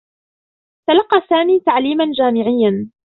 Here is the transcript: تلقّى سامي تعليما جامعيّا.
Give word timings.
تلقّى 0.89 1.21
سامي 1.29 1.59
تعليما 1.59 2.11
جامعيّا. 2.17 2.91